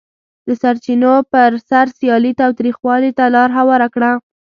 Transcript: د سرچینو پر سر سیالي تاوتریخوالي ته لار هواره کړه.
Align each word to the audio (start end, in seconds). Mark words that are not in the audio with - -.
د 0.47 0.49
سرچینو 0.61 1.13
پر 1.31 1.51
سر 1.69 1.85
سیالي 1.97 2.31
تاوتریخوالي 2.41 3.11
ته 3.17 3.25
لار 3.35 3.49
هواره 3.57 3.87
کړه. 3.95 4.11